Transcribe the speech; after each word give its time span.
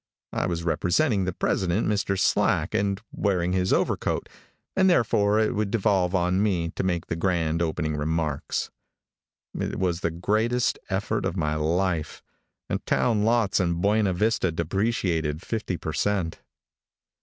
I 0.33 0.47
was 0.47 0.63
representing 0.63 1.25
the 1.25 1.31
president, 1.31 1.87
Mr. 1.87 2.19
Slack, 2.19 2.73
and 2.73 2.99
wearing 3.11 3.53
his 3.53 3.71
overcoat, 3.71 4.29
and 4.75 4.89
therefore 4.89 5.37
it 5.37 5.53
would 5.53 5.69
devolve 5.69 6.15
on 6.15 6.41
me 6.41 6.69
to 6.71 6.81
make 6.83 7.05
the 7.05 7.15
grand 7.15 7.61
opening 7.61 7.95
remarks. 7.95 8.71
It 9.53 9.77
was 9.77 9.99
the 9.99 10.09
greatest 10.09 10.79
effort 10.89 11.23
of 11.23 11.37
my 11.37 11.53
life, 11.53 12.23
and 12.67 12.83
town 12.87 13.21
lots 13.25 13.59
in 13.59 13.79
Buena 13.79 14.13
Vista 14.13 14.51
depreciated 14.51 15.43
fifty 15.43 15.77
per 15.77 15.93
cent. 15.93 16.41